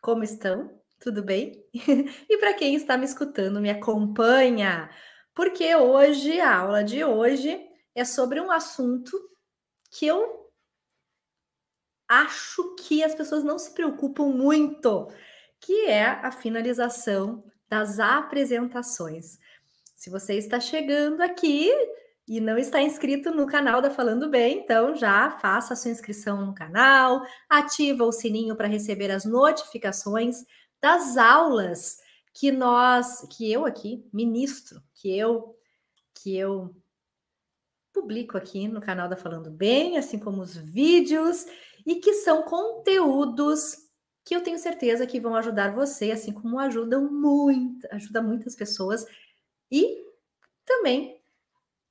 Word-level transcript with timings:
como 0.00 0.22
estão? 0.22 0.80
Tudo 1.00 1.22
bem? 1.22 1.64
e 1.74 2.38
para 2.38 2.54
quem 2.54 2.74
está 2.74 2.96
me 2.96 3.04
escutando, 3.04 3.60
me 3.60 3.70
acompanha, 3.70 4.90
porque 5.36 5.76
hoje, 5.76 6.40
a 6.40 6.56
aula 6.56 6.82
de 6.82 7.04
hoje, 7.04 7.60
é 7.94 8.06
sobre 8.06 8.40
um 8.40 8.50
assunto 8.50 9.12
que 9.90 10.06
eu 10.06 10.50
acho 12.08 12.74
que 12.76 13.04
as 13.04 13.14
pessoas 13.14 13.44
não 13.44 13.58
se 13.58 13.72
preocupam 13.74 14.28
muito, 14.28 15.08
que 15.60 15.84
é 15.84 16.06
a 16.06 16.32
finalização 16.32 17.44
das 17.68 18.00
apresentações. 18.00 19.38
Se 19.94 20.08
você 20.08 20.38
está 20.38 20.58
chegando 20.58 21.20
aqui 21.20 21.70
e 22.26 22.40
não 22.40 22.56
está 22.56 22.80
inscrito 22.80 23.30
no 23.30 23.46
canal 23.46 23.82
da 23.82 23.90
Falando 23.90 24.30
Bem, 24.30 24.60
então 24.60 24.94
já 24.94 25.32
faça 25.32 25.74
a 25.74 25.76
sua 25.76 25.90
inscrição 25.90 26.46
no 26.46 26.54
canal, 26.54 27.22
ativa 27.46 28.04
o 28.04 28.12
sininho 28.12 28.56
para 28.56 28.68
receber 28.68 29.10
as 29.10 29.26
notificações 29.26 30.46
das 30.80 31.18
aulas 31.18 31.98
que 32.38 32.52
nós, 32.52 33.26
que 33.30 33.50
eu 33.50 33.64
aqui 33.64 34.06
ministro, 34.12 34.82
que 34.94 35.16
eu 35.16 35.56
que 36.14 36.36
eu 36.36 36.76
publico 37.94 38.36
aqui 38.36 38.68
no 38.68 38.80
canal 38.80 39.08
da 39.08 39.16
Falando 39.16 39.50
Bem, 39.50 39.96
assim 39.96 40.18
como 40.18 40.42
os 40.42 40.54
vídeos, 40.54 41.46
e 41.86 41.96
que 41.96 42.12
são 42.12 42.42
conteúdos 42.42 43.76
que 44.22 44.36
eu 44.36 44.42
tenho 44.42 44.58
certeza 44.58 45.06
que 45.06 45.18
vão 45.18 45.34
ajudar 45.34 45.74
você, 45.74 46.10
assim 46.10 46.30
como 46.30 46.58
ajudam 46.58 47.10
muito, 47.10 47.86
ajuda 47.90 48.20
muitas 48.20 48.54
pessoas 48.54 49.06
e 49.70 50.04
também 50.64 51.18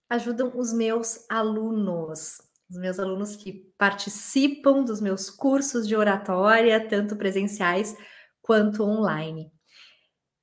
ajudam 0.09 0.51
os 0.55 0.71
meus 0.71 1.25
alunos, 1.27 2.39
os 2.69 2.77
meus 2.77 2.99
alunos 2.99 3.35
que 3.35 3.51
participam 3.79 4.83
dos 4.83 5.01
meus 5.01 5.31
cursos 5.31 5.87
de 5.87 5.95
oratória, 5.95 6.87
tanto 6.87 7.15
presenciais 7.15 7.97
quanto 8.43 8.83
online. 8.83 9.54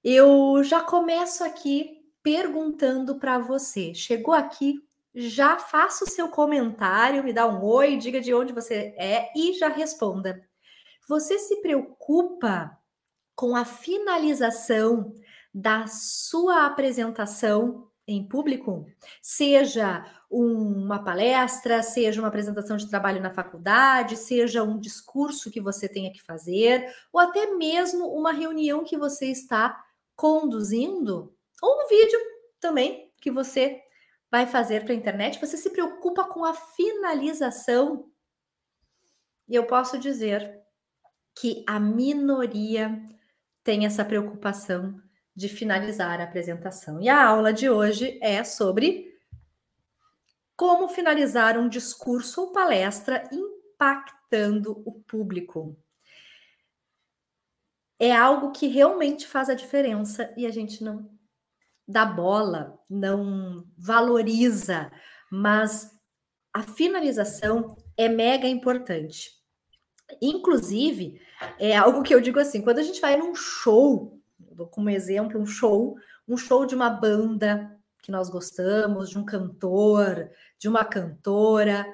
Eu 0.04 0.62
já 0.64 0.80
começo 0.80 1.44
aqui 1.44 2.02
perguntando 2.22 3.18
para 3.18 3.38
você. 3.38 3.94
Chegou 3.94 4.34
aqui 4.34 4.82
já 5.14 5.58
faça 5.58 6.04
o 6.04 6.08
seu 6.08 6.28
comentário, 6.28 7.22
me 7.22 7.32
dá 7.32 7.46
um 7.46 7.62
oi, 7.62 7.96
diga 7.96 8.20
de 8.20 8.32
onde 8.32 8.52
você 8.52 8.94
é 8.96 9.30
e 9.36 9.52
já 9.52 9.68
responda. 9.68 10.42
Você 11.06 11.38
se 11.38 11.60
preocupa 11.60 12.78
com 13.34 13.54
a 13.54 13.64
finalização 13.64 15.12
da 15.52 15.86
sua 15.86 16.64
apresentação 16.64 17.88
em 18.06 18.26
público? 18.26 18.86
Seja 19.20 20.04
uma 20.30 21.04
palestra, 21.04 21.82
seja 21.82 22.20
uma 22.20 22.28
apresentação 22.28 22.76
de 22.76 22.88
trabalho 22.88 23.20
na 23.20 23.30
faculdade, 23.30 24.16
seja 24.16 24.62
um 24.62 24.78
discurso 24.78 25.50
que 25.50 25.60
você 25.60 25.88
tenha 25.88 26.10
que 26.10 26.22
fazer, 26.22 26.90
ou 27.12 27.20
até 27.20 27.54
mesmo 27.54 28.06
uma 28.06 28.32
reunião 28.32 28.82
que 28.82 28.96
você 28.96 29.26
está 29.26 29.84
conduzindo, 30.16 31.34
ou 31.62 31.84
um 31.84 31.88
vídeo 31.88 32.18
também 32.60 33.12
que 33.20 33.30
você 33.30 33.80
vai 34.30 34.46
fazer 34.46 34.84
para 34.84 34.92
a 34.92 34.96
internet, 34.96 35.40
você 35.40 35.56
se 35.56 35.70
preocupa 35.70 36.24
com 36.24 36.44
a 36.44 36.54
finalização. 36.54 38.10
E 39.48 39.54
eu 39.54 39.66
posso 39.66 39.98
dizer 39.98 40.60
que 41.34 41.64
a 41.66 41.78
minoria 41.78 43.00
tem 43.62 43.86
essa 43.86 44.04
preocupação 44.04 45.00
de 45.34 45.48
finalizar 45.48 46.20
a 46.20 46.24
apresentação. 46.24 47.00
E 47.00 47.08
a 47.08 47.24
aula 47.24 47.52
de 47.52 47.68
hoje 47.68 48.18
é 48.22 48.42
sobre 48.44 49.12
como 50.56 50.88
finalizar 50.88 51.58
um 51.58 51.68
discurso 51.68 52.42
ou 52.42 52.52
palestra 52.52 53.28
impactando 53.32 54.82
o 54.86 55.00
público. 55.02 55.76
É 58.02 58.10
algo 58.10 58.50
que 58.50 58.66
realmente 58.66 59.28
faz 59.28 59.48
a 59.48 59.54
diferença 59.54 60.34
e 60.36 60.44
a 60.44 60.50
gente 60.50 60.82
não 60.82 61.08
dá 61.86 62.04
bola, 62.04 62.76
não 62.90 63.64
valoriza, 63.78 64.90
mas 65.30 65.88
a 66.52 66.64
finalização 66.64 67.76
é 67.96 68.08
mega 68.08 68.48
importante. 68.48 69.30
Inclusive, 70.20 71.20
é 71.60 71.76
algo 71.76 72.02
que 72.02 72.12
eu 72.12 72.20
digo 72.20 72.40
assim: 72.40 72.60
quando 72.60 72.80
a 72.80 72.82
gente 72.82 73.00
vai 73.00 73.16
num 73.16 73.36
show, 73.36 74.20
como 74.72 74.90
exemplo, 74.90 75.40
um 75.40 75.46
show, 75.46 75.94
um 76.26 76.36
show 76.36 76.66
de 76.66 76.74
uma 76.74 76.90
banda 76.90 77.70
que 78.02 78.10
nós 78.10 78.28
gostamos, 78.28 79.10
de 79.10 79.16
um 79.16 79.24
cantor, 79.24 80.28
de 80.58 80.66
uma 80.66 80.84
cantora, 80.84 81.86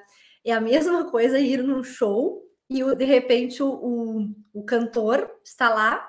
é 0.43 0.53
a 0.53 0.59
mesma 0.59 1.07
coisa 1.11 1.37
ir 1.37 1.61
num 1.61 1.83
show 1.83 2.48
e 2.69 2.95
de 2.95 3.05
repente 3.05 3.63
o, 3.63 3.69
o, 3.69 4.35
o 4.53 4.63
cantor 4.63 5.29
está 5.43 5.73
lá 5.73 6.07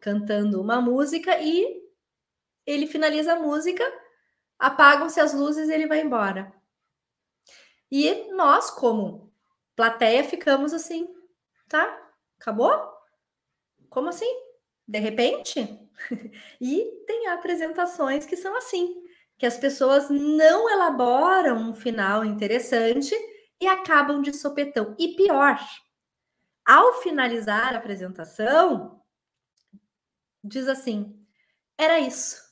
cantando 0.00 0.60
uma 0.60 0.80
música 0.80 1.36
e 1.40 1.82
ele 2.64 2.86
finaliza 2.86 3.34
a 3.34 3.40
música, 3.40 3.84
apagam-se 4.58 5.18
as 5.18 5.34
luzes 5.34 5.68
e 5.68 5.72
ele 5.72 5.86
vai 5.86 6.00
embora. 6.00 6.52
E 7.90 8.30
nós, 8.32 8.70
como 8.70 9.32
plateia, 9.74 10.22
ficamos 10.22 10.72
assim, 10.72 11.08
tá? 11.68 12.00
Acabou? 12.38 12.92
Como 13.88 14.08
assim? 14.08 14.30
De 14.86 14.98
repente? 14.98 15.60
e 16.60 17.04
tem 17.06 17.28
apresentações 17.28 18.26
que 18.26 18.36
são 18.36 18.56
assim, 18.56 19.02
que 19.38 19.46
as 19.46 19.56
pessoas 19.56 20.08
não 20.10 20.70
elaboram 20.70 21.56
um 21.70 21.74
final 21.74 22.24
interessante 22.24 23.14
e 23.60 23.66
acabam 23.66 24.20
de 24.20 24.32
sopetão. 24.32 24.94
E 24.98 25.14
pior, 25.14 25.58
ao 26.64 26.94
finalizar 27.02 27.74
a 27.74 27.78
apresentação, 27.78 29.02
diz 30.42 30.68
assim: 30.68 31.24
era 31.78 31.98
isso. 31.98 32.42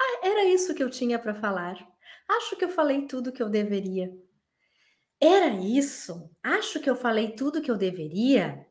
Ah, 0.00 0.26
era 0.26 0.44
isso 0.44 0.74
que 0.74 0.82
eu 0.82 0.90
tinha 0.90 1.18
para 1.18 1.34
falar. 1.34 1.76
Acho 2.28 2.56
que 2.56 2.64
eu 2.64 2.68
falei 2.68 3.06
tudo 3.06 3.32
que 3.32 3.42
eu 3.42 3.48
deveria. 3.48 4.12
Era 5.20 5.48
isso? 5.48 6.30
Acho 6.42 6.80
que 6.80 6.90
eu 6.90 6.96
falei 6.96 7.34
tudo 7.34 7.62
que 7.62 7.70
eu 7.70 7.76
deveria? 7.76 8.66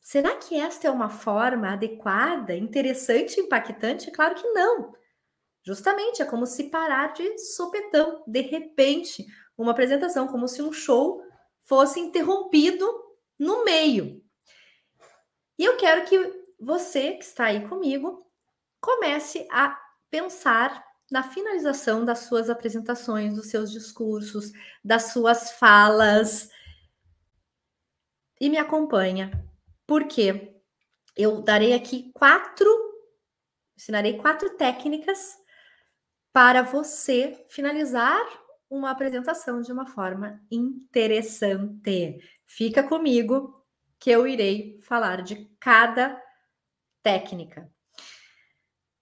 Será 0.00 0.36
que 0.36 0.56
esta 0.56 0.88
é 0.88 0.90
uma 0.90 1.08
forma 1.08 1.72
adequada, 1.72 2.56
interessante, 2.56 3.40
impactante? 3.40 4.10
Claro 4.10 4.34
que 4.34 4.48
não. 4.48 4.92
Justamente 5.64 6.20
é 6.20 6.24
como 6.24 6.44
se 6.44 6.70
parar 6.70 7.12
de 7.12 7.38
sopetão, 7.38 8.24
de 8.26 8.40
repente, 8.40 9.24
uma 9.56 9.72
apresentação, 9.72 10.26
como 10.26 10.48
se 10.48 10.62
um 10.62 10.72
show 10.72 11.22
fosse 11.60 12.00
interrompido 12.00 12.86
no 13.38 13.64
meio. 13.64 14.22
E 15.58 15.64
eu 15.64 15.76
quero 15.76 16.04
que 16.04 16.44
você 16.58 17.14
que 17.14 17.24
está 17.24 17.46
aí 17.46 17.68
comigo 17.68 18.26
comece 18.80 19.46
a 19.50 19.78
pensar 20.10 20.84
na 21.10 21.22
finalização 21.22 22.04
das 22.04 22.20
suas 22.20 22.48
apresentações, 22.48 23.36
dos 23.36 23.48
seus 23.48 23.70
discursos, 23.70 24.50
das 24.82 25.12
suas 25.12 25.52
falas. 25.52 26.48
E 28.40 28.48
me 28.48 28.56
acompanha, 28.56 29.30
porque 29.86 30.60
eu 31.16 31.42
darei 31.42 31.74
aqui 31.74 32.10
quatro, 32.12 32.68
ensinarei 33.76 34.16
quatro 34.16 34.56
técnicas 34.56 35.36
para 36.32 36.62
você 36.62 37.44
finalizar 37.48 38.41
uma 38.72 38.90
apresentação 38.90 39.60
de 39.60 39.70
uma 39.70 39.86
forma 39.86 40.40
interessante. 40.50 42.18
Fica 42.46 42.82
comigo 42.82 43.62
que 43.98 44.10
eu 44.10 44.26
irei 44.26 44.80
falar 44.80 45.22
de 45.22 45.46
cada 45.60 46.20
técnica. 47.02 47.70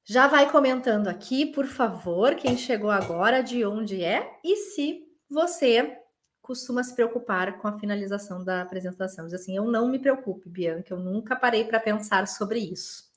Já 0.05 0.27
vai 0.27 0.51
comentando 0.51 1.07
aqui, 1.07 1.47
por 1.47 1.67
favor, 1.67 2.35
quem 2.35 2.57
chegou 2.57 2.91
agora, 2.91 3.43
de 3.43 3.65
onde 3.65 4.03
é 4.03 4.41
e 4.43 4.57
se 4.57 5.05
você 5.31 5.97
costuma 6.43 6.83
se 6.83 6.97
preocupar 6.97 7.59
com 7.59 7.69
a 7.69 7.79
finalização 7.79 8.43
da 8.43 8.63
apresentação. 8.63 9.27
Diz 9.27 9.35
assim, 9.35 9.57
eu 9.57 9.67
não 9.67 9.89
me 9.89 10.01
preocupe, 10.01 10.49
Bianca, 10.49 10.93
eu 10.93 10.99
nunca 10.99 11.37
parei 11.37 11.65
para 11.65 11.79
pensar 11.79 12.27
sobre 12.27 12.59
isso. 12.59 13.10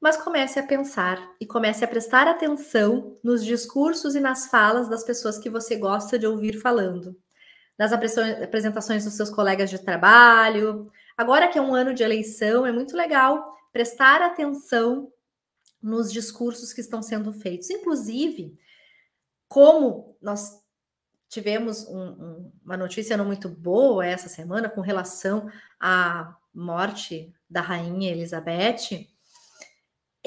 Mas 0.00 0.16
comece 0.16 0.60
a 0.60 0.66
pensar 0.66 1.18
e 1.40 1.46
comece 1.46 1.84
a 1.84 1.88
prestar 1.88 2.28
atenção 2.28 3.18
nos 3.22 3.44
discursos 3.44 4.14
e 4.14 4.20
nas 4.20 4.46
falas 4.46 4.88
das 4.88 5.02
pessoas 5.02 5.38
que 5.38 5.50
você 5.50 5.76
gosta 5.76 6.18
de 6.18 6.26
ouvir 6.26 6.60
falando, 6.60 7.16
nas 7.76 7.92
apresentações 7.92 9.04
dos 9.04 9.14
seus 9.14 9.28
colegas 9.28 9.70
de 9.70 9.78
trabalho. 9.78 10.90
Agora 11.16 11.48
que 11.48 11.58
é 11.58 11.62
um 11.62 11.74
ano 11.74 11.92
de 11.92 12.04
eleição, 12.04 12.64
é 12.64 12.70
muito 12.70 12.96
legal 12.96 13.56
prestar 13.72 14.22
atenção 14.22 15.12
nos 15.82 16.12
discursos 16.12 16.72
que 16.72 16.80
estão 16.80 17.02
sendo 17.02 17.32
feitos. 17.32 17.70
Inclusive, 17.70 18.56
como 19.48 20.16
nós 20.20 20.62
tivemos 21.28 21.86
um, 21.86 21.98
um, 21.98 22.52
uma 22.64 22.76
notícia 22.76 23.16
não 23.16 23.24
muito 23.24 23.48
boa 23.48 24.06
essa 24.06 24.28
semana 24.28 24.68
com 24.68 24.80
relação 24.80 25.50
à 25.78 26.36
morte 26.54 27.32
da 27.48 27.60
rainha 27.60 28.10
Elizabeth, 28.10 29.06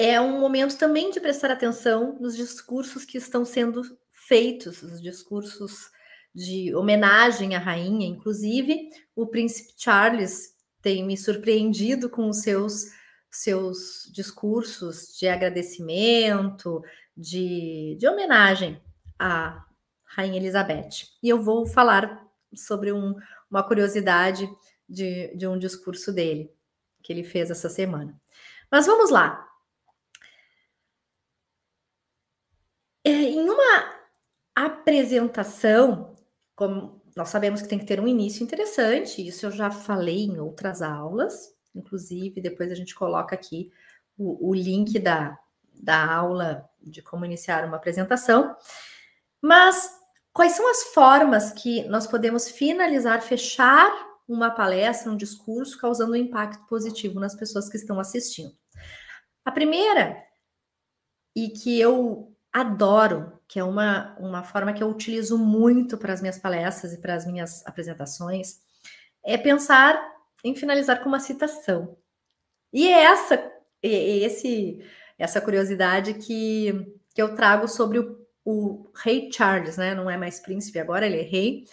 é 0.04 0.20
um 0.20 0.40
momento 0.40 0.76
também 0.76 1.10
de 1.10 1.20
prestar 1.20 1.50
atenção 1.50 2.18
nos 2.18 2.36
discursos 2.36 3.04
que 3.04 3.18
estão 3.18 3.44
sendo 3.44 3.82
feitos, 4.10 4.82
os 4.82 5.00
discursos 5.00 5.90
de 6.34 6.74
homenagem 6.74 7.54
à 7.54 7.58
rainha, 7.58 8.06
inclusive 8.06 8.88
o 9.14 9.26
príncipe 9.26 9.74
Charles 9.76 10.54
tem 10.80 11.06
me 11.06 11.16
surpreendido 11.16 12.10
com 12.10 12.28
os 12.28 12.40
seus 12.40 12.86
seus 13.30 14.10
discursos 14.12 15.16
de 15.18 15.26
agradecimento, 15.26 16.82
de, 17.16 17.96
de 17.98 18.06
homenagem 18.06 18.78
à 19.18 19.64
Rainha 20.04 20.36
Elizabeth. 20.36 21.06
E 21.22 21.30
eu 21.30 21.40
vou 21.40 21.64
falar 21.64 22.26
sobre 22.54 22.92
um, 22.92 23.14
uma 23.50 23.62
curiosidade 23.62 24.46
de, 24.86 25.34
de 25.34 25.46
um 25.46 25.58
discurso 25.58 26.12
dele, 26.12 26.50
que 27.02 27.10
ele 27.10 27.24
fez 27.24 27.50
essa 27.50 27.70
semana. 27.70 28.20
Mas 28.70 28.84
vamos 28.84 29.10
lá. 29.10 29.51
É, 33.04 33.10
em 33.10 33.48
uma 33.48 33.92
apresentação, 34.54 36.14
como 36.54 37.02
nós 37.16 37.28
sabemos 37.28 37.60
que 37.60 37.68
tem 37.68 37.78
que 37.78 37.84
ter 37.84 38.00
um 38.00 38.08
início 38.08 38.42
interessante, 38.44 39.26
isso 39.26 39.46
eu 39.46 39.50
já 39.50 39.70
falei 39.70 40.24
em 40.24 40.38
outras 40.38 40.82
aulas, 40.82 41.54
inclusive, 41.74 42.40
depois 42.40 42.70
a 42.70 42.74
gente 42.74 42.94
coloca 42.94 43.34
aqui 43.34 43.72
o, 44.16 44.50
o 44.50 44.54
link 44.54 44.98
da, 44.98 45.38
da 45.74 46.14
aula 46.14 46.68
de 46.80 47.02
como 47.02 47.24
iniciar 47.24 47.64
uma 47.64 47.76
apresentação. 47.76 48.56
Mas 49.40 49.90
quais 50.32 50.52
são 50.52 50.70
as 50.70 50.84
formas 50.94 51.52
que 51.52 51.84
nós 51.88 52.06
podemos 52.06 52.48
finalizar, 52.48 53.20
fechar 53.22 53.90
uma 54.28 54.50
palestra, 54.50 55.10
um 55.10 55.16
discurso, 55.16 55.78
causando 55.78 56.12
um 56.12 56.16
impacto 56.16 56.66
positivo 56.66 57.18
nas 57.18 57.34
pessoas 57.34 57.68
que 57.68 57.76
estão 57.76 57.98
assistindo? 57.98 58.56
A 59.44 59.50
primeira, 59.50 60.22
e 61.34 61.48
que 61.48 61.78
eu 61.80 62.31
adoro, 62.52 63.40
que 63.48 63.58
é 63.58 63.64
uma, 63.64 64.14
uma 64.18 64.42
forma 64.44 64.72
que 64.72 64.82
eu 64.82 64.88
utilizo 64.88 65.38
muito 65.38 65.96
para 65.96 66.12
as 66.12 66.20
minhas 66.20 66.38
palestras 66.38 66.92
e 66.92 67.00
para 67.00 67.14
as 67.14 67.26
minhas 67.26 67.66
apresentações, 67.66 68.60
é 69.24 69.38
pensar 69.38 70.00
em 70.44 70.54
finalizar 70.54 71.02
com 71.02 71.08
uma 71.08 71.20
citação. 71.20 71.96
E 72.72 72.88
é 72.88 73.04
essa, 73.04 73.52
esse, 73.82 74.84
essa 75.18 75.40
curiosidade 75.40 76.14
que, 76.14 76.94
que 77.14 77.22
eu 77.22 77.34
trago 77.34 77.66
sobre 77.68 77.98
o, 77.98 78.26
o 78.44 78.90
rei 78.94 79.30
Charles, 79.32 79.76
né? 79.76 79.94
Não 79.94 80.10
é 80.10 80.16
mais 80.16 80.40
príncipe 80.40 80.78
agora, 80.78 81.06
ele 81.06 81.20
é 81.20 81.22
rei, 81.22 81.64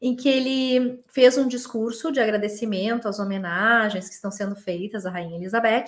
em 0.00 0.14
que 0.14 0.28
ele 0.28 1.02
fez 1.08 1.36
um 1.36 1.48
discurso 1.48 2.12
de 2.12 2.20
agradecimento 2.20 3.08
às 3.08 3.18
homenagens 3.18 4.08
que 4.08 4.14
estão 4.14 4.30
sendo 4.30 4.54
feitas 4.54 5.06
à 5.06 5.10
rainha 5.10 5.36
Elizabeth. 5.36 5.86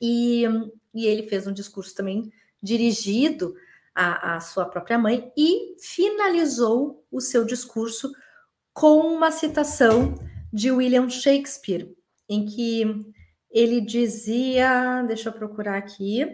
E, 0.00 0.44
e 0.94 1.06
ele 1.06 1.28
fez 1.28 1.46
um 1.46 1.52
discurso 1.52 1.94
também 1.94 2.32
dirigido 2.62 3.54
à, 3.94 4.36
à 4.36 4.40
sua 4.40 4.64
própria 4.64 4.98
mãe 4.98 5.32
e 5.36 5.76
finalizou 5.80 7.04
o 7.10 7.20
seu 7.20 7.44
discurso 7.44 8.12
com 8.72 9.00
uma 9.00 9.30
citação 9.30 10.14
de 10.52 10.70
William 10.70 11.08
Shakespeare, 11.08 11.94
em 12.28 12.46
que 12.46 12.84
ele 13.50 13.80
dizia, 13.80 15.02
deixa 15.02 15.28
eu 15.28 15.32
procurar 15.32 15.76
aqui, 15.76 16.26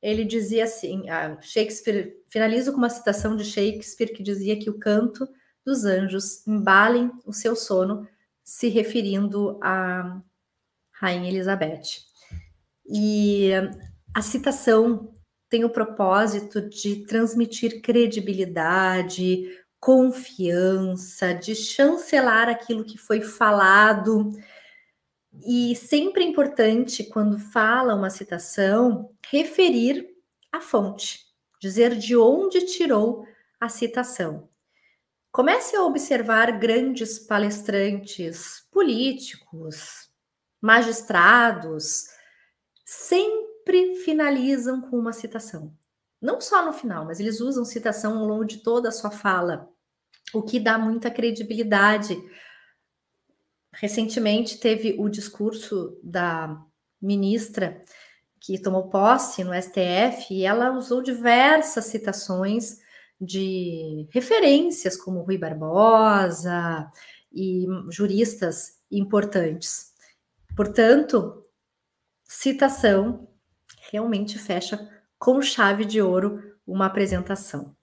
ele 0.00 0.24
dizia 0.24 0.64
assim, 0.64 1.04
Shakespeare, 1.42 2.16
finalizo 2.28 2.72
com 2.72 2.78
uma 2.78 2.88
citação 2.88 3.36
de 3.36 3.44
Shakespeare 3.44 4.12
que 4.12 4.22
dizia 4.22 4.58
que 4.58 4.70
o 4.70 4.78
canto 4.78 5.28
dos 5.64 5.84
anjos 5.84 6.46
embalem 6.46 7.10
o 7.26 7.32
seu 7.32 7.54
sono, 7.54 8.08
se 8.42 8.68
referindo 8.68 9.58
a 9.62 10.22
Rainha 10.92 11.28
Elizabeth. 11.28 12.00
E 12.86 13.50
a 14.14 14.22
citação 14.22 15.12
tem 15.50 15.64
o 15.64 15.70
propósito 15.70 16.62
de 16.62 17.04
transmitir 17.04 17.82
credibilidade, 17.82 19.50
confiança, 19.80 21.34
de 21.34 21.56
chancelar 21.56 22.48
aquilo 22.48 22.84
que 22.84 22.96
foi 22.96 23.20
falado. 23.20 24.30
E 25.44 25.74
sempre 25.74 26.22
é 26.22 26.26
importante, 26.26 27.02
quando 27.02 27.36
fala 27.36 27.96
uma 27.96 28.10
citação, 28.10 29.10
referir 29.28 30.08
a 30.52 30.60
fonte, 30.60 31.26
dizer 31.60 31.96
de 31.96 32.16
onde 32.16 32.64
tirou 32.66 33.26
a 33.58 33.68
citação. 33.68 34.48
Comece 35.32 35.74
a 35.74 35.82
observar 35.82 36.58
grandes 36.58 37.18
palestrantes 37.18 38.66
políticos, 38.70 40.08
magistrados, 40.60 42.06
sempre 42.84 43.49
finalizam 43.96 44.80
com 44.80 44.98
uma 44.98 45.12
citação 45.12 45.72
não 46.20 46.40
só 46.40 46.64
no 46.64 46.72
final, 46.72 47.06
mas 47.06 47.18
eles 47.18 47.40
usam 47.40 47.64
citação 47.64 48.18
ao 48.18 48.26
longo 48.26 48.44
de 48.44 48.58
toda 48.58 48.90
a 48.90 48.92
sua 48.92 49.10
fala, 49.10 49.70
o 50.34 50.42
que 50.42 50.60
dá 50.60 50.78
muita 50.78 51.10
credibilidade. 51.10 52.16
Recentemente 53.72 54.58
teve 54.58 54.96
o 54.98 55.08
discurso 55.08 55.98
da 56.02 56.60
ministra 57.00 57.82
que 58.38 58.58
tomou 58.58 58.90
posse 58.90 59.42
no 59.42 59.54
STF 59.54 60.32
e 60.32 60.44
ela 60.44 60.76
usou 60.76 61.02
diversas 61.02 61.86
citações 61.86 62.78
de 63.20 64.06
referências 64.12 64.96
como 64.96 65.22
Rui 65.22 65.38
Barbosa 65.38 66.90
e 67.32 67.66
juristas 67.90 68.78
importantes. 68.90 69.92
Portanto, 70.56 71.42
citação 72.24 73.29
realmente 73.90 74.38
fecha 74.38 74.88
com 75.18 75.42
chave 75.42 75.84
de 75.84 76.00
ouro 76.00 76.56
uma 76.66 76.86
apresentação. 76.86 77.76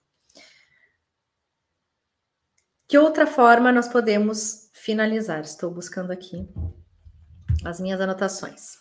Que 2.88 2.98
outra 2.98 3.28
forma 3.28 3.72
nós 3.72 3.88
podemos 3.88 4.70
finalizar? 4.74 5.42
Estou 5.42 5.70
buscando 5.70 6.12
aqui 6.12 6.48
as 7.66 7.80
minhas 7.80 8.00
anotações. 8.00 8.78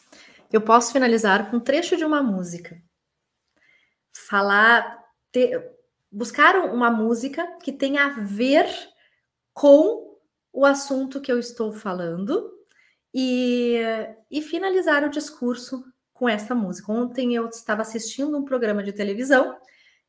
Eu 0.53 0.61
posso 0.61 0.93
finalizar 0.93 1.51
com 1.51 1.57
um 1.57 1.61
trecho 1.61 1.97
de 1.97 2.05
uma 2.05 2.23
música. 2.23 2.81
Falar, 4.29 5.05
ter, 5.33 5.69
buscar 6.11 6.57
uma 6.57 6.91
música 6.91 7.45
que 7.59 7.73
tenha 7.73 8.07
a 8.07 8.21
ver 8.21 8.67
com 9.53 10.17
o 10.53 10.65
assunto 10.65 11.21
que 11.21 11.31
eu 11.31 11.39
estou 11.39 11.73
falando 11.73 12.51
e, 13.13 13.77
e 14.31 14.41
finalizar 14.41 15.05
o 15.05 15.11
discurso 15.11 15.85
com 16.19 16.29
essa 16.29 16.55
música. 16.55 16.91
Ontem 16.93 17.35
eu 17.35 17.47
estava 17.49 17.83
assistindo 17.83 18.37
um 18.37 18.45
programa 18.45 18.83
de 18.83 18.93
televisão 18.93 19.57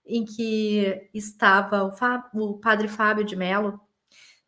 em 0.05 0.23
que 0.23 1.09
estava 1.13 1.83
o, 1.83 1.91
Fá, 1.91 2.29
o 2.33 2.57
padre 2.59 2.87
Fábio 2.87 3.25
de 3.25 3.35
Mello 3.35 3.79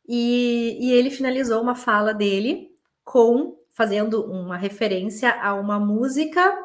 e, 0.07 0.77
e 0.79 0.91
ele 0.93 1.11
finalizou 1.11 1.61
uma 1.61 1.75
fala 1.75 2.13
dele 2.13 2.69
com 3.03 3.57
fazendo 3.71 4.23
uma 4.25 4.57
referência 4.57 5.31
a 5.41 5.53
uma 5.53 5.79
música 5.79 6.57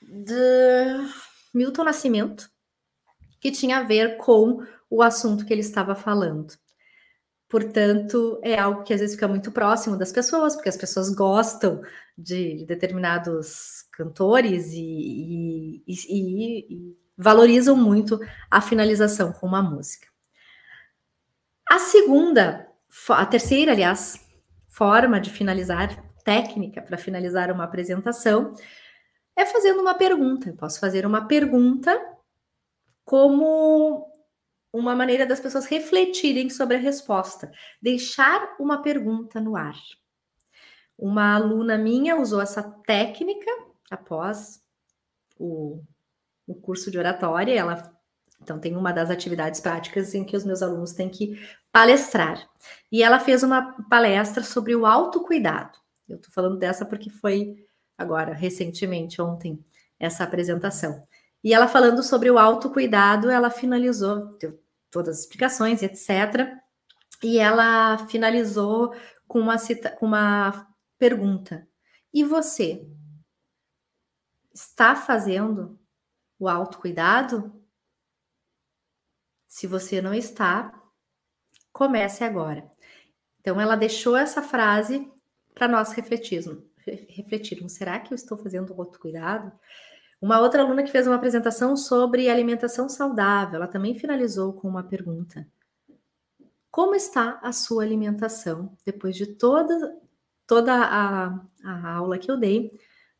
de 0.00 1.08
Milton 1.52 1.84
Nascimento 1.84 2.48
que 3.40 3.50
tinha 3.50 3.78
a 3.78 3.82
ver 3.82 4.16
com 4.16 4.64
o 4.88 5.02
assunto 5.02 5.44
que 5.44 5.52
ele 5.52 5.60
estava 5.60 5.94
falando. 5.96 6.54
Portanto, 7.52 8.40
é 8.42 8.58
algo 8.58 8.82
que 8.82 8.94
às 8.94 9.00
vezes 9.00 9.14
fica 9.14 9.28
muito 9.28 9.52
próximo 9.52 9.94
das 9.94 10.10
pessoas, 10.10 10.54
porque 10.54 10.70
as 10.70 10.76
pessoas 10.78 11.10
gostam 11.10 11.82
de 12.16 12.64
determinados 12.64 13.82
cantores 13.92 14.72
e, 14.72 15.84
e, 15.86 15.94
e, 16.08 16.60
e 16.70 16.96
valorizam 17.14 17.76
muito 17.76 18.18
a 18.50 18.62
finalização 18.62 19.34
com 19.34 19.46
uma 19.46 19.62
música. 19.62 20.08
A 21.68 21.78
segunda, 21.78 22.70
a 23.10 23.26
terceira, 23.26 23.72
aliás, 23.72 24.18
forma 24.66 25.20
de 25.20 25.28
finalizar, 25.28 26.02
técnica 26.24 26.80
para 26.80 26.96
finalizar 26.96 27.52
uma 27.52 27.64
apresentação, 27.64 28.54
é 29.36 29.44
fazendo 29.44 29.82
uma 29.82 29.92
pergunta. 29.92 30.48
Eu 30.48 30.56
posso 30.56 30.80
fazer 30.80 31.04
uma 31.04 31.28
pergunta 31.28 32.00
como 33.04 34.10
uma 34.72 34.96
maneira 34.96 35.26
das 35.26 35.40
pessoas 35.40 35.66
refletirem 35.66 36.48
sobre 36.48 36.76
a 36.76 36.80
resposta, 36.80 37.52
deixar 37.80 38.56
uma 38.58 38.80
pergunta 38.80 39.40
no 39.40 39.54
ar. 39.54 39.76
Uma 40.98 41.34
aluna 41.34 41.76
minha 41.76 42.16
usou 42.16 42.40
essa 42.40 42.62
técnica 42.62 43.50
após 43.90 44.62
o, 45.38 45.82
o 46.46 46.54
curso 46.54 46.90
de 46.90 46.98
oratória, 46.98 47.54
ela 47.54 47.92
então 48.42 48.58
tem 48.58 48.76
uma 48.76 48.92
das 48.92 49.08
atividades 49.08 49.60
práticas 49.60 50.14
em 50.14 50.24
que 50.24 50.36
os 50.36 50.44
meus 50.44 50.62
alunos 50.62 50.92
têm 50.92 51.08
que 51.08 51.40
palestrar. 51.70 52.44
E 52.90 53.02
ela 53.02 53.20
fez 53.20 53.44
uma 53.44 53.72
palestra 53.88 54.42
sobre 54.42 54.74
o 54.74 54.84
autocuidado. 54.84 55.78
Eu 56.08 56.16
estou 56.16 56.32
falando 56.32 56.58
dessa 56.58 56.84
porque 56.84 57.08
foi 57.08 57.54
agora, 57.96 58.34
recentemente, 58.34 59.22
ontem, 59.22 59.64
essa 59.98 60.24
apresentação. 60.24 61.06
E 61.42 61.54
ela 61.54 61.68
falando 61.68 62.02
sobre 62.02 62.30
o 62.30 62.38
autocuidado, 62.38 63.30
ela 63.30 63.48
finalizou, 63.48 64.36
deu 64.38 64.60
todas 64.92 65.16
as 65.16 65.22
explicações, 65.22 65.82
etc. 65.82 66.56
E 67.22 67.38
ela 67.38 68.06
finalizou 68.06 68.94
com 69.26 69.40
uma, 69.40 69.58
cita, 69.58 69.90
com 69.96 70.06
uma 70.06 70.68
pergunta. 70.98 71.66
E 72.12 72.22
você? 72.22 72.86
Está 74.54 74.94
fazendo 74.94 75.80
o 76.38 76.46
autocuidado? 76.46 77.60
Se 79.48 79.66
você 79.66 80.02
não 80.02 80.12
está, 80.12 80.78
comece 81.72 82.22
agora. 82.22 82.70
Então, 83.40 83.60
ela 83.60 83.76
deixou 83.76 84.16
essa 84.16 84.42
frase 84.42 85.10
para 85.54 85.66
nós 85.66 85.92
refletirmos. 85.92 86.62
refletirmos. 86.86 87.72
Será 87.72 87.98
que 87.98 88.12
eu 88.12 88.14
estou 88.14 88.36
fazendo 88.36 88.74
autocuidado? 88.74 89.52
Uma 90.22 90.38
outra 90.38 90.62
aluna 90.62 90.84
que 90.84 90.92
fez 90.92 91.04
uma 91.08 91.16
apresentação 91.16 91.76
sobre 91.76 92.30
alimentação 92.30 92.88
saudável, 92.88 93.56
ela 93.56 93.66
também 93.66 93.92
finalizou 93.96 94.52
com 94.52 94.68
uma 94.68 94.84
pergunta. 94.84 95.44
Como 96.70 96.94
está 96.94 97.40
a 97.42 97.50
sua 97.50 97.82
alimentação? 97.82 98.72
Depois 98.86 99.16
de 99.16 99.26
toda, 99.26 100.00
toda 100.46 100.72
a, 100.72 101.40
a 101.64 101.94
aula 101.94 102.18
que 102.18 102.30
eu 102.30 102.36
dei, 102.36 102.70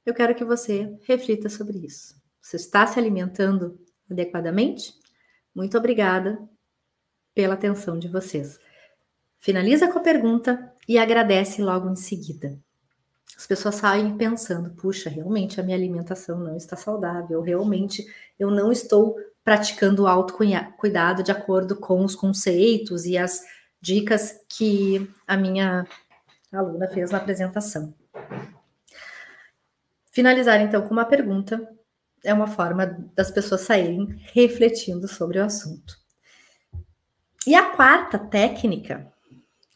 eu 0.06 0.14
quero 0.14 0.32
que 0.32 0.44
você 0.44 0.96
reflita 1.02 1.48
sobre 1.48 1.84
isso. 1.84 2.14
Você 2.40 2.54
está 2.54 2.86
se 2.86 3.00
alimentando 3.00 3.80
adequadamente? 4.08 4.94
Muito 5.52 5.76
obrigada 5.76 6.38
pela 7.34 7.54
atenção 7.54 7.98
de 7.98 8.06
vocês. 8.06 8.60
Finaliza 9.40 9.90
com 9.90 9.98
a 9.98 10.02
pergunta 10.02 10.72
e 10.88 10.98
agradece 10.98 11.62
logo 11.62 11.90
em 11.90 11.96
seguida. 11.96 12.56
As 13.36 13.46
pessoas 13.46 13.76
saem 13.76 14.16
pensando: 14.16 14.70
puxa, 14.70 15.10
realmente 15.10 15.60
a 15.60 15.62
minha 15.62 15.76
alimentação 15.76 16.38
não 16.38 16.56
está 16.56 16.76
saudável, 16.76 17.40
realmente 17.40 18.04
eu 18.38 18.50
não 18.50 18.70
estou 18.70 19.16
praticando 19.44 20.04
o 20.04 20.06
autocuidado 20.06 21.22
de 21.22 21.32
acordo 21.32 21.76
com 21.76 22.04
os 22.04 22.14
conceitos 22.14 23.04
e 23.04 23.18
as 23.18 23.42
dicas 23.80 24.40
que 24.48 25.10
a 25.26 25.36
minha 25.36 25.86
aluna 26.52 26.86
fez 26.88 27.10
na 27.10 27.18
apresentação. 27.18 27.92
Finalizar 30.12 30.60
então 30.60 30.82
com 30.82 30.92
uma 30.92 31.06
pergunta 31.06 31.66
é 32.22 32.32
uma 32.32 32.46
forma 32.46 32.86
das 33.14 33.30
pessoas 33.30 33.62
saírem 33.62 34.20
refletindo 34.32 35.08
sobre 35.08 35.38
o 35.38 35.44
assunto. 35.44 35.96
E 37.46 37.54
a 37.54 37.70
quarta 37.70 38.18
técnica, 38.18 39.10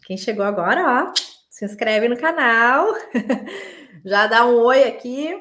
quem 0.05 0.17
chegou 0.17 0.45
agora, 0.45 1.09
ó, 1.09 1.13
se 1.57 1.65
inscreve 1.65 2.07
no 2.07 2.19
canal, 2.19 2.87
já 4.05 4.27
dá 4.27 4.45
um 4.45 4.57
oi 4.57 4.83
aqui. 4.85 5.35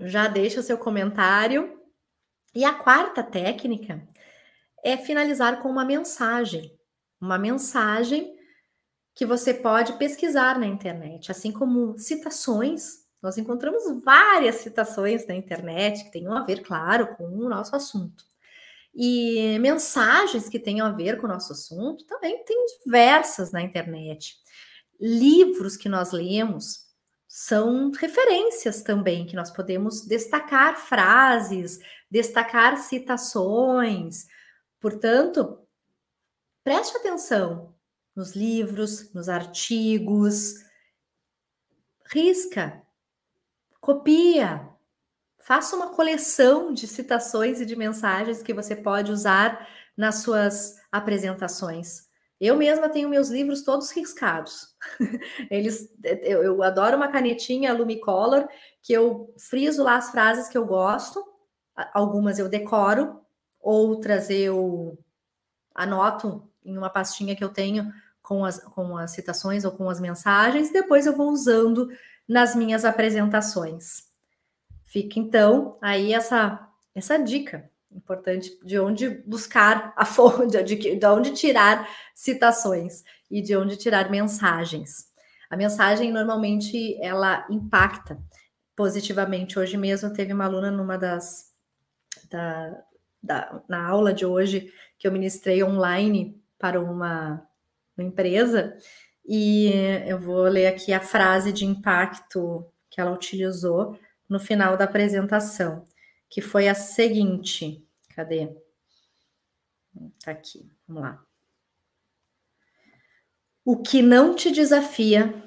Já 0.00 0.26
deixa 0.26 0.60
o 0.60 0.62
seu 0.62 0.78
comentário. 0.78 1.78
E 2.54 2.64
a 2.64 2.72
quarta 2.72 3.22
técnica 3.22 4.02
é 4.82 4.96
finalizar 4.96 5.60
com 5.60 5.68
uma 5.68 5.84
mensagem. 5.84 6.74
Uma 7.20 7.36
mensagem 7.36 8.34
que 9.14 9.26
você 9.26 9.52
pode 9.52 9.98
pesquisar 9.98 10.58
na 10.58 10.66
internet, 10.66 11.30
assim 11.30 11.52
como 11.52 11.98
citações. 11.98 13.04
Nós 13.22 13.36
encontramos 13.36 14.02
várias 14.02 14.54
citações 14.56 15.26
na 15.26 15.34
internet 15.34 16.04
que 16.04 16.12
tenham 16.12 16.32
a 16.32 16.44
ver, 16.44 16.62
claro, 16.62 17.14
com 17.14 17.24
o 17.24 17.46
nosso 17.46 17.76
assunto. 17.76 18.24
E 18.94 19.58
mensagens 19.58 20.48
que 20.48 20.58
tenham 20.58 20.86
a 20.86 20.92
ver 20.92 21.20
com 21.20 21.26
o 21.26 21.30
nosso 21.30 21.52
assunto 21.52 22.06
também 22.06 22.44
tem 22.44 22.66
diversas 22.84 23.50
na 23.50 23.60
internet. 23.60 24.36
Livros 25.00 25.76
que 25.76 25.88
nós 25.88 26.12
lemos 26.12 26.84
são 27.26 27.90
referências 27.90 28.82
também, 28.82 29.26
que 29.26 29.34
nós 29.34 29.50
podemos 29.50 30.06
destacar 30.06 30.76
frases, 30.76 31.80
destacar 32.08 32.76
citações. 32.76 34.26
Portanto, 34.80 35.58
preste 36.62 36.96
atenção 36.96 37.74
nos 38.14 38.36
livros, 38.36 39.12
nos 39.12 39.28
artigos. 39.28 40.54
Risca, 42.04 42.80
copia, 43.80 44.73
faça 45.44 45.76
uma 45.76 45.90
coleção 45.90 46.72
de 46.72 46.86
citações 46.86 47.60
e 47.60 47.66
de 47.66 47.76
mensagens 47.76 48.42
que 48.42 48.54
você 48.54 48.74
pode 48.74 49.12
usar 49.12 49.68
nas 49.94 50.16
suas 50.16 50.76
apresentações. 50.90 52.08
Eu 52.40 52.56
mesma 52.56 52.88
tenho 52.88 53.10
meus 53.10 53.28
livros 53.28 53.62
todos 53.62 53.90
riscados. 53.90 54.74
Eles, 55.50 55.88
eu, 56.02 56.42
eu 56.42 56.62
adoro 56.62 56.96
uma 56.96 57.08
canetinha 57.08 57.74
Lumicolor 57.74 58.48
que 58.82 58.92
eu 58.92 59.32
friso 59.38 59.84
lá 59.84 59.96
as 59.96 60.10
frases 60.10 60.48
que 60.48 60.56
eu 60.56 60.64
gosto. 60.64 61.22
Algumas 61.92 62.38
eu 62.38 62.48
decoro, 62.48 63.20
outras 63.60 64.30
eu 64.30 64.98
anoto 65.74 66.50
em 66.64 66.76
uma 66.78 66.88
pastinha 66.88 67.36
que 67.36 67.44
eu 67.44 67.50
tenho 67.50 67.92
com 68.22 68.44
as, 68.44 68.58
com 68.60 68.96
as 68.96 69.10
citações 69.10 69.64
ou 69.64 69.72
com 69.72 69.90
as 69.90 70.00
mensagens, 70.00 70.72
depois 70.72 71.04
eu 71.04 71.14
vou 71.14 71.30
usando 71.30 71.88
nas 72.26 72.54
minhas 72.54 72.84
apresentações. 72.84 74.13
Fica 74.94 75.18
então 75.18 75.76
aí 75.82 76.14
essa, 76.14 76.68
essa 76.94 77.18
dica 77.18 77.68
importante 77.90 78.56
de 78.64 78.78
onde 78.78 79.08
buscar 79.26 79.92
a 79.96 80.04
fonte, 80.06 80.62
de, 80.62 80.94
de 80.94 81.06
onde 81.06 81.32
tirar 81.32 81.88
citações 82.14 83.02
e 83.28 83.42
de 83.42 83.56
onde 83.56 83.76
tirar 83.76 84.08
mensagens. 84.08 85.12
A 85.50 85.56
mensagem 85.56 86.12
normalmente 86.12 86.96
ela 87.02 87.44
impacta 87.50 88.22
positivamente. 88.76 89.58
Hoje 89.58 89.76
mesmo 89.76 90.12
teve 90.12 90.32
uma 90.32 90.44
aluna 90.44 90.70
numa 90.70 90.96
das 90.96 91.52
da, 92.30 92.80
da, 93.20 93.62
na 93.68 93.84
aula 93.84 94.14
de 94.14 94.24
hoje 94.24 94.72
que 94.96 95.08
eu 95.08 95.12
ministrei 95.12 95.64
online 95.64 96.40
para 96.56 96.80
uma 96.80 97.44
uma 97.98 98.06
empresa, 98.06 98.76
e 99.26 99.72
eu 100.06 100.20
vou 100.20 100.42
ler 100.44 100.68
aqui 100.68 100.92
a 100.92 101.00
frase 101.00 101.52
de 101.52 101.64
impacto 101.64 102.64
que 102.88 103.00
ela 103.00 103.12
utilizou 103.12 103.98
no 104.28 104.38
final 104.40 104.76
da 104.76 104.84
apresentação, 104.84 105.84
que 106.28 106.40
foi 106.40 106.68
a 106.68 106.74
seguinte: 106.74 107.86
cadê? 108.14 108.54
Tá 110.22 110.32
aqui, 110.32 110.70
vamos 110.86 111.02
lá. 111.02 111.24
O 113.64 113.80
que 113.80 114.02
não 114.02 114.34
te 114.34 114.50
desafia 114.50 115.42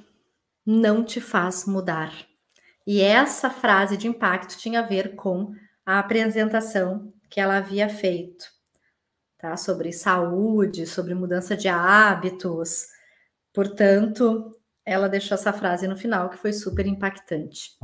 não 0.66 1.04
te 1.04 1.22
faz 1.22 1.66
mudar. 1.66 2.14
E 2.86 3.02
essa 3.02 3.50
frase 3.50 3.98
de 3.98 4.08
impacto 4.08 4.58
tinha 4.58 4.80
a 4.80 4.86
ver 4.86 5.16
com 5.16 5.54
a 5.86 6.00
apresentação 6.00 7.14
que 7.30 7.40
ela 7.40 7.58
havia 7.58 7.90
feito 7.90 8.58
tá? 9.38 9.56
Sobre 9.56 9.92
saúde, 9.92 10.86
sobre 10.86 11.14
mudança 11.14 11.56
de 11.56 11.68
hábitos. 11.68 12.88
Portanto, 13.54 14.52
ela 14.86 15.08
deixou 15.08 15.36
essa 15.36 15.54
frase 15.54 15.88
no 15.88 15.96
final 15.96 16.30
que 16.30 16.38
foi 16.38 16.54
super 16.54 16.86
impactante. 16.86 17.78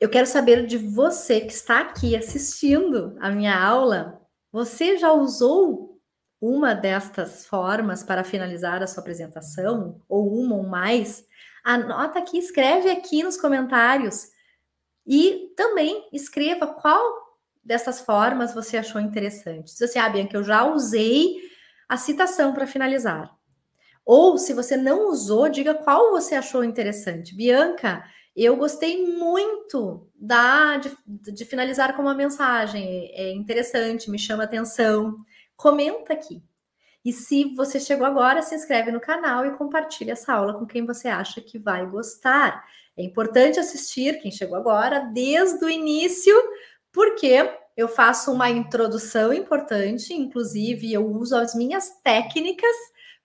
Eu 0.00 0.08
quero 0.08 0.26
saber 0.26 0.64
de 0.64 0.78
você 0.78 1.40
que 1.40 1.52
está 1.52 1.80
aqui 1.80 2.14
assistindo 2.14 3.16
a 3.20 3.30
minha 3.30 3.58
aula. 3.58 4.20
Você 4.52 4.96
já 4.96 5.12
usou 5.12 6.00
uma 6.40 6.72
destas 6.72 7.44
formas 7.46 8.04
para 8.04 8.22
finalizar 8.22 8.80
a 8.80 8.86
sua 8.86 9.00
apresentação? 9.00 10.00
Ou 10.08 10.32
uma 10.40 10.54
ou 10.54 10.62
mais? 10.62 11.26
Anota 11.64 12.20
aqui, 12.20 12.38
escreve 12.38 12.88
aqui 12.88 13.24
nos 13.24 13.36
comentários. 13.36 14.28
E 15.04 15.52
também 15.56 16.08
escreva 16.12 16.68
qual 16.68 17.02
dessas 17.64 18.00
formas 18.00 18.54
você 18.54 18.76
achou 18.76 19.00
interessante. 19.00 19.72
Se 19.72 19.84
você, 19.84 19.98
ah, 19.98 20.08
Bianca, 20.08 20.36
eu 20.36 20.44
já 20.44 20.64
usei 20.64 21.38
a 21.88 21.96
citação 21.96 22.54
para 22.54 22.68
finalizar. 22.68 23.36
Ou 24.06 24.38
se 24.38 24.54
você 24.54 24.76
não 24.76 25.08
usou, 25.08 25.48
diga 25.48 25.74
qual 25.74 26.12
você 26.12 26.36
achou 26.36 26.62
interessante. 26.62 27.34
Bianca, 27.34 28.04
eu 28.44 28.56
gostei 28.56 29.04
muito 29.06 30.08
da 30.14 30.76
de, 30.76 30.96
de 31.06 31.44
finalizar 31.44 31.96
com 31.96 32.02
uma 32.02 32.14
mensagem. 32.14 33.10
É 33.12 33.32
interessante, 33.32 34.10
me 34.10 34.18
chama 34.18 34.44
atenção. 34.44 35.16
Comenta 35.56 36.12
aqui. 36.12 36.42
E 37.04 37.12
se 37.12 37.54
você 37.54 37.80
chegou 37.80 38.06
agora, 38.06 38.42
se 38.42 38.54
inscreve 38.54 38.92
no 38.92 39.00
canal 39.00 39.46
e 39.46 39.56
compartilha 39.56 40.12
essa 40.12 40.32
aula 40.32 40.54
com 40.54 40.66
quem 40.66 40.84
você 40.84 41.08
acha 41.08 41.40
que 41.40 41.58
vai 41.58 41.86
gostar. 41.86 42.64
É 42.96 43.02
importante 43.02 43.58
assistir, 43.58 44.20
quem 44.20 44.30
chegou 44.30 44.56
agora, 44.56 45.00
desde 45.00 45.64
o 45.64 45.70
início, 45.70 46.34
porque 46.92 47.50
eu 47.76 47.88
faço 47.88 48.32
uma 48.32 48.50
introdução 48.50 49.32
importante, 49.32 50.12
inclusive 50.12 50.92
eu 50.92 51.06
uso 51.06 51.36
as 51.36 51.54
minhas 51.54 51.90
técnicas 52.02 52.76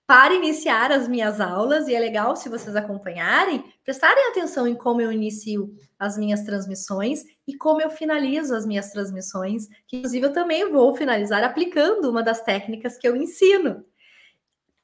para 0.05 0.33
iniciar 0.33 0.91
as 0.91 1.07
minhas 1.07 1.39
aulas, 1.39 1.87
e 1.87 1.95
é 1.95 1.99
legal 1.99 2.35
se 2.35 2.49
vocês 2.49 2.75
acompanharem, 2.75 3.63
prestarem 3.83 4.27
atenção 4.27 4.67
em 4.67 4.75
como 4.75 4.99
eu 4.99 5.11
inicio 5.11 5.73
as 5.97 6.17
minhas 6.17 6.43
transmissões 6.43 7.23
e 7.47 7.55
como 7.55 7.81
eu 7.81 7.89
finalizo 7.89 8.53
as 8.53 8.65
minhas 8.65 8.91
transmissões, 8.91 9.67
que 9.87 9.97
inclusive 9.97 10.25
eu 10.25 10.33
também 10.33 10.69
vou 10.69 10.93
finalizar 10.95 11.43
aplicando 11.43 12.09
uma 12.09 12.21
das 12.21 12.41
técnicas 12.41 12.97
que 12.97 13.07
eu 13.07 13.15
ensino. 13.15 13.85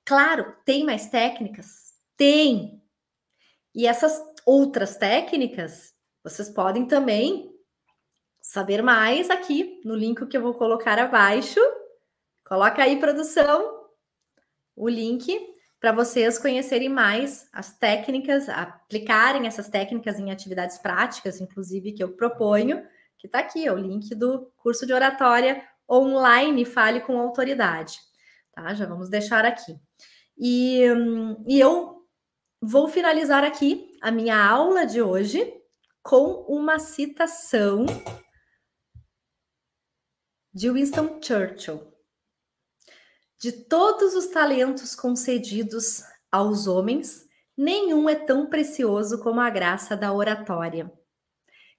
Claro, 0.05 0.55
tem 0.65 0.85
mais 0.85 1.09
técnicas? 1.09 1.93
Tem. 2.15 2.81
E 3.75 3.85
essas 3.85 4.23
outras 4.45 4.95
técnicas, 4.95 5.93
vocês 6.23 6.49
podem 6.49 6.85
também 6.85 7.53
saber 8.41 8.81
mais 8.81 9.29
aqui 9.29 9.79
no 9.83 9.95
link 9.95 10.25
que 10.25 10.37
eu 10.37 10.41
vou 10.41 10.53
colocar 10.53 10.97
abaixo. 10.97 11.59
Coloca 12.45 12.81
aí, 12.81 12.99
produção, 12.99 13.78
o 14.79 14.87
link 14.87 15.37
para 15.79 15.91
vocês 15.91 16.39
conhecerem 16.39 16.89
mais 16.89 17.47
as 17.53 17.77
técnicas, 17.77 18.49
aplicarem 18.49 19.45
essas 19.45 19.69
técnicas 19.69 20.19
em 20.19 20.31
atividades 20.31 20.77
práticas, 20.77 21.39
inclusive 21.39 21.91
que 21.91 22.03
eu 22.03 22.13
proponho, 22.13 22.81
que 23.17 23.27
está 23.27 23.39
aqui, 23.39 23.67
é 23.67 23.71
o 23.71 23.77
link 23.77 24.15
do 24.15 24.51
curso 24.57 24.85
de 24.85 24.93
oratória 24.93 25.63
online 25.89 26.65
Fale 26.65 27.01
com 27.01 27.19
Autoridade. 27.19 27.99
Tá? 28.53 28.73
Já 28.73 28.85
vamos 28.85 29.09
deixar 29.09 29.45
aqui. 29.45 29.77
E, 30.37 30.83
e 31.47 31.59
eu 31.59 32.05
vou 32.61 32.87
finalizar 32.87 33.43
aqui 33.43 33.97
a 34.01 34.11
minha 34.11 34.41
aula 34.41 34.85
de 34.85 35.01
hoje 35.01 35.53
com 36.01 36.45
uma 36.47 36.79
citação 36.79 37.85
de 40.53 40.69
Winston 40.71 41.19
Churchill. 41.21 41.98
De 43.39 43.53
todos 43.53 44.15
os 44.15 44.27
talentos 44.27 44.93
concedidos 44.93 46.03
aos 46.29 46.67
homens, 46.67 47.25
nenhum 47.55 48.09
é 48.09 48.15
tão 48.15 48.47
precioso 48.47 49.19
como 49.19 49.39
a 49.39 49.49
graça 49.49 49.95
da 49.95 50.11
oratória. 50.11 50.91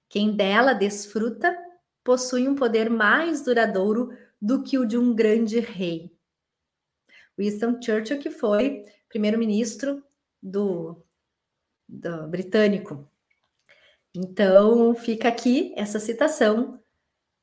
Quem 0.09 0.35
dela 0.35 0.73
desfruta 0.73 1.55
possui 2.03 2.47
um 2.47 2.55
poder 2.55 2.89
mais 2.89 3.43
duradouro 3.43 4.09
do 4.41 4.63
que 4.63 4.79
o 4.79 4.85
de 4.87 4.97
um 4.97 5.13
grande 5.13 5.59
rei. 5.59 6.11
Winston 7.37 7.79
Churchill, 7.79 8.17
que 8.17 8.31
foi 8.31 8.83
primeiro-ministro 9.07 10.03
do, 10.41 10.99
do 11.87 12.27
britânico. 12.27 13.07
Então, 14.15 14.95
fica 14.95 15.27
aqui 15.29 15.73
essa 15.77 15.99
citação 15.99 16.80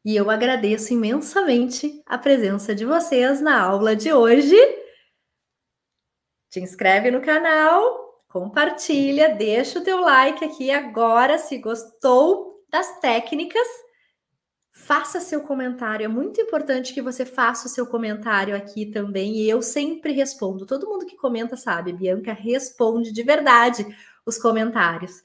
e 0.05 0.17
eu 0.17 0.31
agradeço 0.31 0.93
imensamente 0.93 2.03
a 2.07 2.17
presença 2.17 2.75
de 2.75 2.85
vocês 2.85 3.41
na 3.41 3.61
aula 3.61 3.95
de 3.95 4.13
hoje. 4.13 4.57
Te 6.51 6.61
inscreve 6.61 7.11
no 7.11 7.21
canal, 7.21 8.25
compartilha, 8.29 9.35
deixa 9.35 9.79
o 9.79 9.85
teu 9.85 10.01
like 10.01 10.45
aqui 10.45 10.71
agora 10.71 11.39
se 11.39 11.59
gostou 11.59 12.65
das 12.71 13.01
técnicas. 13.01 13.67
Faça 14.71 15.21
seu 15.21 15.43
comentário, 15.43 16.05
é 16.05 16.09
muito 16.09 16.41
importante 16.41 16.95
que 16.95 17.03
você 17.03 17.27
faça 17.27 17.67
o 17.67 17.71
seu 17.71 17.87
comentário 17.87 18.57
aqui 18.57 18.87
também, 18.87 19.37
e 19.37 19.51
eu 19.51 19.61
sempre 19.61 20.13
respondo. 20.13 20.65
Todo 20.65 20.89
mundo 20.89 21.05
que 21.05 21.17
comenta 21.17 21.57
sabe, 21.57 21.93
Bianca 21.93 22.33
responde 22.33 23.13
de 23.13 23.23
verdade 23.23 23.85
os 24.25 24.39
comentários. 24.39 25.23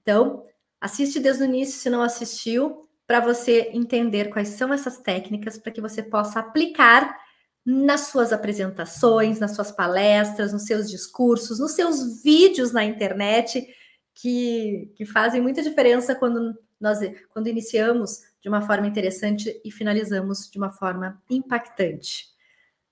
Então, 0.00 0.46
assiste 0.80 1.18
desde 1.18 1.42
o 1.42 1.46
início 1.46 1.80
se 1.80 1.90
não 1.90 2.00
assistiu, 2.00 2.85
para 3.06 3.20
você 3.20 3.70
entender 3.72 4.30
quais 4.30 4.48
são 4.48 4.72
essas 4.72 4.98
técnicas 4.98 5.58
para 5.58 5.72
que 5.72 5.80
você 5.80 6.02
possa 6.02 6.40
aplicar 6.40 7.16
nas 7.64 8.02
suas 8.08 8.32
apresentações, 8.32 9.40
nas 9.40 9.54
suas 9.54 9.72
palestras, 9.72 10.52
nos 10.52 10.64
seus 10.64 10.90
discursos, 10.90 11.58
nos 11.58 11.72
seus 11.72 12.22
vídeos 12.22 12.72
na 12.72 12.84
internet, 12.84 13.66
que, 14.14 14.92
que 14.96 15.04
fazem 15.04 15.40
muita 15.40 15.62
diferença 15.62 16.14
quando 16.14 16.56
nós 16.80 16.98
quando 17.30 17.48
iniciamos 17.48 18.20
de 18.40 18.48
uma 18.48 18.60
forma 18.60 18.86
interessante 18.86 19.60
e 19.64 19.70
finalizamos 19.70 20.50
de 20.50 20.58
uma 20.58 20.70
forma 20.70 21.20
impactante. 21.28 22.26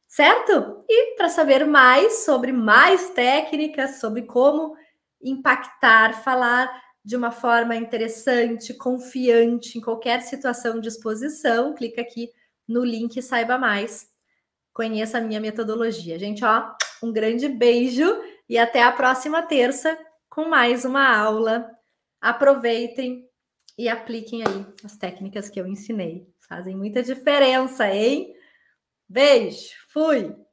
Certo? 0.08 0.84
E 0.88 1.16
para 1.16 1.28
saber 1.28 1.66
mais 1.66 2.24
sobre 2.24 2.52
mais 2.52 3.10
técnicas, 3.10 4.00
sobre 4.00 4.22
como 4.22 4.76
impactar, 5.22 6.22
falar 6.22 6.70
de 7.04 7.16
uma 7.16 7.30
forma 7.30 7.76
interessante, 7.76 8.72
confiante 8.72 9.76
em 9.76 9.80
qualquer 9.80 10.22
situação 10.22 10.80
de 10.80 10.88
exposição, 10.88 11.74
clica 11.74 12.00
aqui 12.00 12.30
no 12.66 12.82
link 12.82 13.16
e 13.16 13.22
saiba 13.22 13.58
mais. 13.58 14.08
Conheça 14.72 15.18
a 15.18 15.20
minha 15.20 15.40
metodologia. 15.40 16.18
Gente, 16.18 16.44
ó, 16.44 16.74
um 17.02 17.12
grande 17.12 17.48
beijo 17.48 18.04
e 18.48 18.56
até 18.56 18.82
a 18.82 18.90
próxima 18.90 19.42
terça 19.42 19.96
com 20.30 20.48
mais 20.48 20.84
uma 20.84 21.14
aula. 21.14 21.70
Aproveitem 22.20 23.28
e 23.76 23.88
apliquem 23.88 24.42
aí 24.42 24.66
as 24.82 24.96
técnicas 24.96 25.50
que 25.50 25.60
eu 25.60 25.66
ensinei. 25.66 26.26
Fazem 26.48 26.74
muita 26.74 27.02
diferença, 27.02 27.88
hein? 27.92 28.34
Beijo, 29.06 29.74
fui! 29.88 30.43